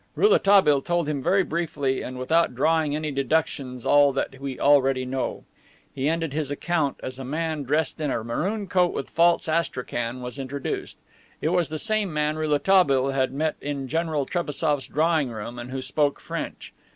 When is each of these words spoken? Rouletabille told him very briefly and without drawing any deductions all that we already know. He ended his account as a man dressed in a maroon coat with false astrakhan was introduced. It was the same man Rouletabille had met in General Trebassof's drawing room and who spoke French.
Rouletabille 0.15 0.81
told 0.81 1.07
him 1.07 1.21
very 1.21 1.43
briefly 1.43 2.01
and 2.01 2.17
without 2.17 2.55
drawing 2.55 2.95
any 2.95 3.11
deductions 3.11 3.85
all 3.85 4.11
that 4.13 4.39
we 4.41 4.59
already 4.59 5.05
know. 5.05 5.43
He 5.93 6.09
ended 6.09 6.33
his 6.33 6.49
account 6.49 6.99
as 7.03 7.19
a 7.19 7.23
man 7.23 7.61
dressed 7.61 8.01
in 8.01 8.09
a 8.09 8.23
maroon 8.23 8.65
coat 8.65 8.93
with 8.93 9.11
false 9.11 9.47
astrakhan 9.47 10.23
was 10.23 10.39
introduced. 10.39 10.97
It 11.39 11.49
was 11.49 11.69
the 11.69 11.77
same 11.77 12.11
man 12.11 12.35
Rouletabille 12.35 13.09
had 13.11 13.31
met 13.31 13.57
in 13.61 13.87
General 13.87 14.25
Trebassof's 14.25 14.87
drawing 14.87 15.29
room 15.29 15.59
and 15.59 15.69
who 15.69 15.83
spoke 15.83 16.19
French. 16.19 16.73